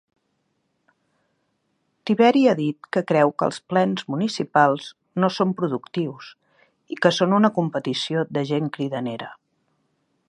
[2.09, 4.89] Tiberi ha dit que creu que els plens municipals
[5.25, 6.33] no són "productius"
[6.97, 9.31] i que són "una competició de gent cridanera".